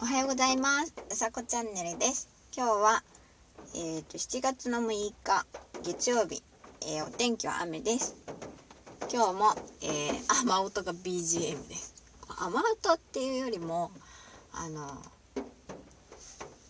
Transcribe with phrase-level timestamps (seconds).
[0.00, 0.94] おはようございます。
[1.10, 2.28] うさこチャンネルです。
[2.56, 3.02] 今日は、
[3.74, 5.46] えー、と7月の6日
[5.82, 6.42] 月曜日、
[6.82, 8.14] えー、お天気は雨です。
[9.12, 11.94] 今日も、えー、雨音が BGM です。
[12.40, 13.90] 雨音っていうよりも
[14.52, 14.88] あの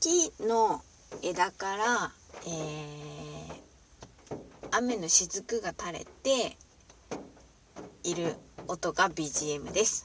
[0.00, 0.82] 木の
[1.22, 2.12] 枝から、
[2.46, 3.26] えー
[4.78, 6.54] 雨の雫が垂れて
[8.04, 8.34] いる
[8.68, 10.04] 音が BGM です。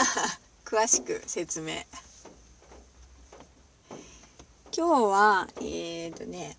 [0.64, 1.74] 詳しく説明。
[4.78, 6.58] 今日はえっ、ー、とね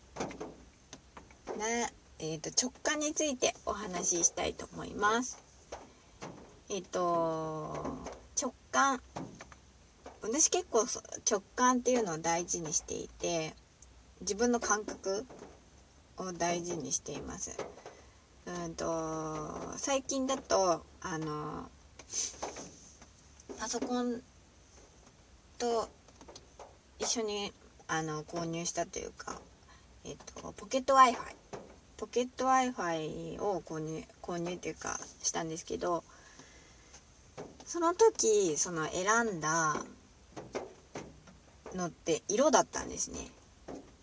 [1.56, 1.66] な
[2.18, 5.38] えー、と直感についてお話ししたいと思います。
[6.72, 7.96] えっ、と
[8.42, 9.00] 直感
[10.24, 10.88] 私結構
[11.30, 13.54] 直感っていうのを大事にしていて
[14.22, 15.28] 自分の感覚
[16.18, 17.56] を大事にしています。
[18.48, 21.70] うんと最近だとあの
[23.60, 24.24] パソコン
[25.60, 25.88] と
[26.98, 27.54] 一緒に
[27.88, 29.42] あの購入したというか、
[30.04, 31.36] えっと、ポケット w i f i
[31.98, 36.04] ポケット w i f i を購入購入っていうかしたんですけど
[37.66, 39.84] その時その選んだ
[41.74, 43.20] のって色だったんですね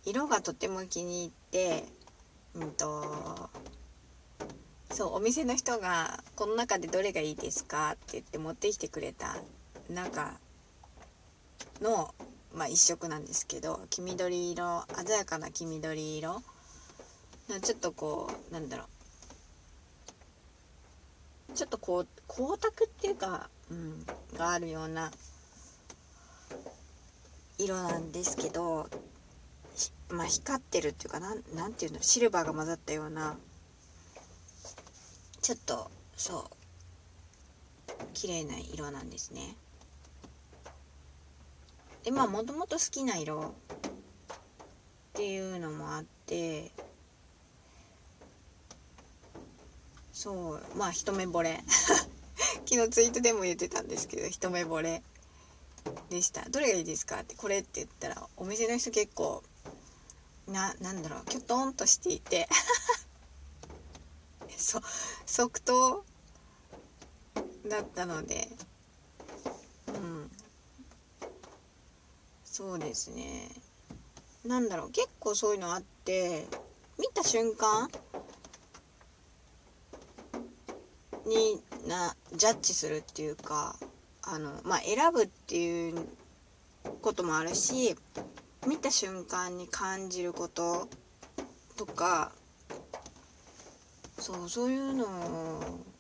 [0.05, 1.85] 色がとても気に入って
[2.55, 3.51] うんと
[4.91, 9.43] そうお店の人が「この中でどれがいいですか?」って言って持ってきてくれた
[9.89, 10.39] 中
[11.81, 12.15] の、
[12.55, 16.43] まあ、一色なんですけど黄緑色鮮やかな黄緑色
[17.63, 18.87] ちょっとこうなんだろう。
[21.55, 24.05] ちょっとこう光沢っていうか、うん、
[24.37, 25.13] があるような
[27.59, 28.89] 色なんですけど
[30.09, 33.37] まあ光ってるっていうかなんなんていうのシルバーが混ざったような
[35.43, 39.57] ちょっとそう綺麗な色なんですね。
[42.05, 46.71] でまあもともと好きな色っていうのもあって
[50.13, 51.61] そうまあ一目惚れ。
[52.67, 55.03] 昨日ツイートでも言ってたんですけど一目惚れ
[56.09, 56.49] でした。
[56.49, 57.21] どれがいいですか？
[57.21, 59.43] ってこれって言ったらお店の人結構
[60.47, 62.49] ななんだろうきょとんとしていて。
[64.57, 64.81] そ
[65.27, 66.05] 即答
[67.67, 68.49] だったので
[69.89, 70.31] うん
[72.57, 73.49] そうですね。
[74.47, 74.91] なんだろう。
[74.93, 76.47] 結構そういうのあって
[77.01, 77.91] 見た瞬間
[81.27, 83.75] になジャッジするっていうか
[84.23, 86.07] あのまあ選ぶっていう
[87.03, 87.97] こともあるし
[88.69, 90.89] 見た瞬間に感じること
[91.77, 92.31] とか
[94.17, 95.94] そうそういうのを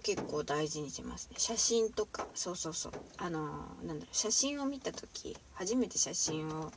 [0.00, 1.36] 結構大事にしてますね。
[1.38, 2.26] 写真とか。
[2.34, 2.92] そうそうそう。
[3.18, 3.40] あの
[3.84, 4.14] なんだろう。
[4.14, 6.72] 写真を見た時初めて写真を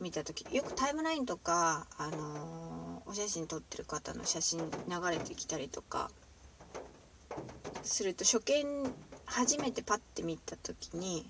[0.00, 6.10] 見た時よくタイムラインとかあのお写真撮ってる方の写真流れてきたりとか
[7.82, 8.64] すると初見
[9.26, 11.28] 初めてパッて見た時に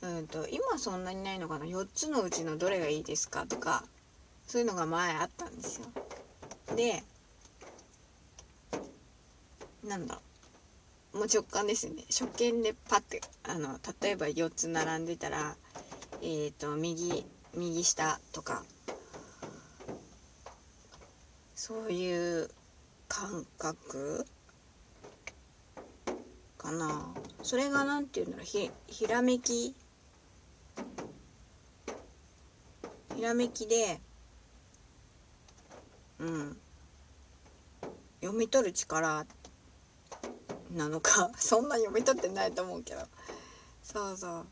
[0.00, 1.66] うんと今そんなにないのかな。
[1.66, 3.84] 4つのうちのどれがいいですかとか
[4.46, 5.86] そういうのが前あったんですよ。
[6.74, 7.04] で
[9.84, 10.20] なんだ。
[11.12, 12.04] もう直感ですね。
[12.10, 15.56] 初見でパッてあの例えば4つ並んでたら
[16.22, 18.64] えっ、ー、と右右下とか。
[21.54, 22.50] そういう
[23.08, 24.26] 感覚？
[26.58, 27.14] かな。
[27.42, 28.46] それが何て言うんだろう。
[28.46, 29.74] ひひらめき？
[33.16, 34.00] ひらめきで
[36.18, 36.56] うん。
[38.20, 39.41] 読み取る力って
[40.72, 43.08] なのか そんな読み取ってないと思うけど。
[43.82, 44.46] そうそう。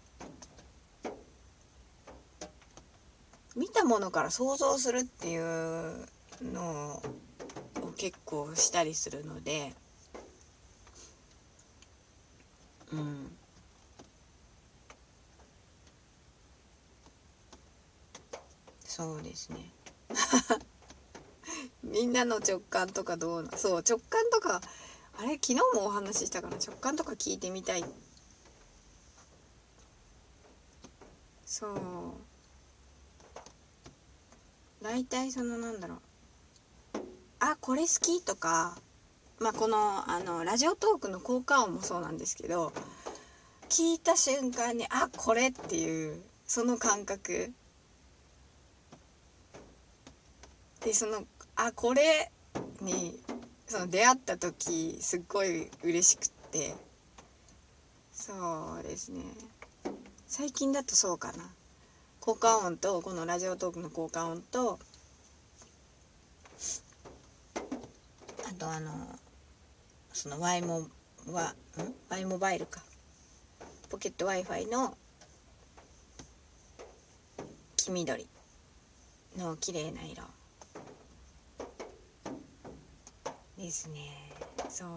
[3.56, 6.06] 見たものから想像するっていう
[6.40, 7.02] の
[7.82, 9.74] を結構したりするので。
[12.92, 13.36] うん。
[18.84, 19.72] そうですね。
[21.82, 24.62] みんなの直感とかどうなそう直感とか
[25.20, 26.56] あれ昨日もお話ししたかな？
[26.56, 27.84] 直感とか聞いてみたい。
[31.44, 31.74] そう。
[34.82, 35.98] 大体そのなんだろう。
[37.40, 38.78] あこれ好きとか
[39.38, 42.72] まあこのあのラジオトークの効果音もそうなんですけど
[43.68, 47.52] 聞いた瞬間にあこれっていうその感覚。
[50.82, 51.24] でその
[51.56, 52.32] あこれ
[52.80, 53.20] に
[53.70, 56.74] その出会った時すっごい嬉しくって。
[58.10, 58.32] そ
[58.80, 59.22] うですね。
[60.26, 61.44] 最近だとそうかな。
[62.18, 64.80] 効果音とこのラジオトークの効果音と
[68.44, 68.90] あとあの
[70.12, 70.88] その Y モ
[71.28, 72.82] はん？Y モバイルか。
[73.88, 74.98] ポケット Wi-Fi の
[77.76, 78.26] 黄緑
[79.38, 80.24] の綺麗な色。
[83.60, 84.00] ですね。
[84.68, 84.88] そう。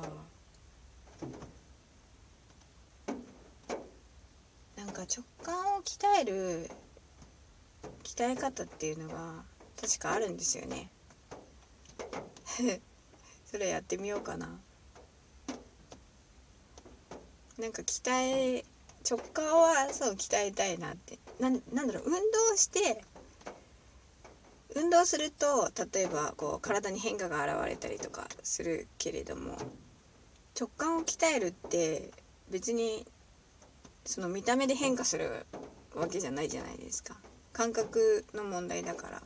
[4.79, 6.69] なんか直感を鍛える
[8.03, 9.43] 鍛え方っていうのが
[9.79, 10.89] 確かあるんですよね。
[13.45, 14.59] それやってみようかな。
[17.57, 18.65] なんか鍛え
[19.09, 21.19] 直感はそう鍛えたいなって。
[21.39, 23.03] ななんだろう運動して
[24.75, 29.57] 運動すると例えばこう体に変化が現れたりとかするけれども
[30.59, 32.11] 直感を鍛えるって
[32.49, 33.05] 別に
[34.05, 35.45] その見た目で変化する
[35.95, 37.17] わけじゃないじゃないですか。
[37.53, 39.21] 感覚の問題だから。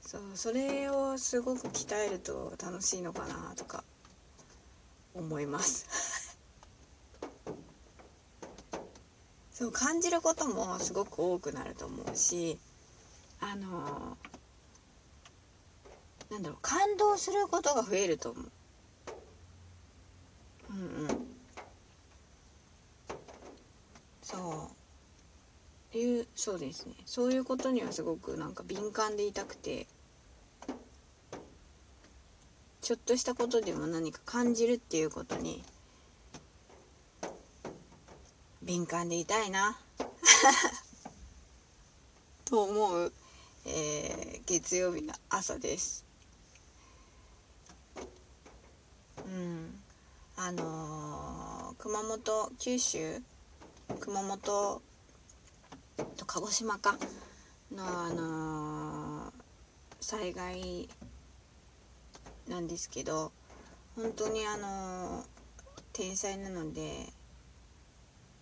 [0.00, 3.82] そうそれをすごく鍛えると楽しいのかなとか
[5.14, 5.86] 思います。
[9.52, 12.60] そう感じることもすごく多くなると思うし
[13.40, 14.16] あの
[16.30, 18.52] なんだろう感動することが増えると思う。
[20.70, 21.18] うんうん。
[24.22, 24.76] そ
[25.94, 25.98] う。
[25.98, 26.94] いうそうですね。
[27.06, 29.86] そういうことにはすごくなんか敏感でいたくて。
[32.80, 35.64] ちょっとしたことでも何か感じるっていうことに。
[38.62, 39.78] 敏感でいたいな。
[42.44, 43.12] と思う。
[43.68, 46.06] えー、月曜日の朝です。
[49.26, 49.82] うん、
[50.36, 53.20] あのー、熊本九州
[53.98, 54.82] 熊本と
[56.26, 56.96] 鹿児島か
[57.72, 59.32] のあのー、
[60.00, 60.88] 災害
[62.48, 63.32] なんですけど
[63.96, 65.24] 本当にあの
[65.92, 67.12] 天災なので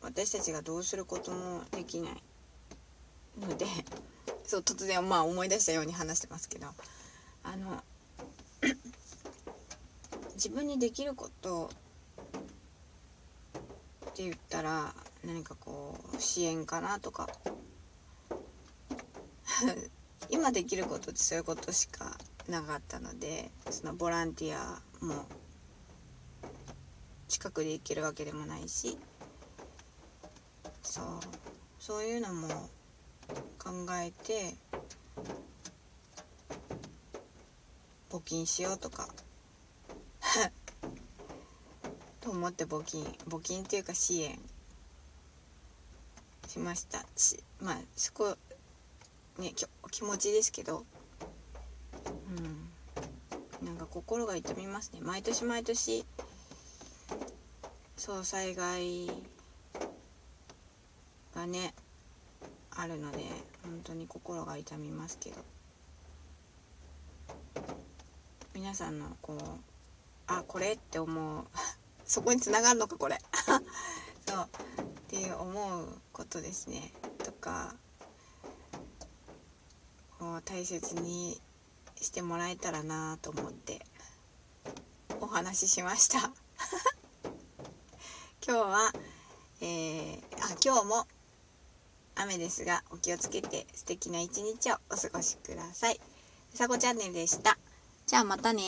[0.02, 2.22] 私たちがどうすることもできない
[3.40, 3.64] ので
[4.46, 6.68] そう突然まあ思い出したように話してますけど
[7.42, 7.82] あの
[10.34, 11.70] 自分にできること
[14.10, 14.94] って言ったら
[15.24, 17.28] 何かこう支援かなとか。
[20.30, 22.16] 今できることってそういうことしか
[22.48, 25.26] なかったのでそのボランティアも
[27.28, 28.98] 近くで行けるわけでもないし
[30.82, 31.04] そう
[31.78, 32.70] そういうのも
[33.64, 34.54] 考えて
[38.10, 39.08] 募金しようとか。
[42.20, 44.38] と思って募金募金っていうか支援。
[46.46, 47.04] しました。
[47.16, 48.36] しまあそこ
[49.38, 50.84] ねき気持ちですけど。
[52.28, 53.66] うん。
[53.66, 55.00] なんか心が痛みますね。
[55.00, 56.04] 毎年毎年
[57.96, 59.08] そう災害
[61.34, 61.74] がね
[62.70, 63.53] あるので。
[63.64, 65.36] 本当に心が痛みますけど。
[68.54, 69.38] 皆さんのこう
[70.26, 71.44] あこれって思う。
[72.06, 73.18] そこにつながるのかこれ。
[74.28, 74.44] そう。
[74.44, 76.92] っていう思うことですね。
[77.18, 77.74] とか
[80.18, 81.40] こう大切に
[82.00, 83.84] してもらえたらなと思って
[85.20, 86.18] お話ししました。
[88.46, 88.92] 今日は
[89.60, 91.06] えー、あ今日も
[92.16, 96.00] 雨ですがお気をつけて素敵な一日をお過ごしください。
[96.54, 97.58] さこチャンネルでした。
[98.06, 98.62] じゃあまたね